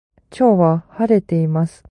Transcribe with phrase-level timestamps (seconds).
[0.35, 1.79] 今日は晴れています